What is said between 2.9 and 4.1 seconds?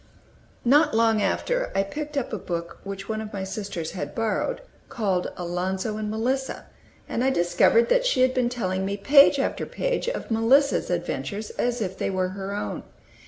one of my sisters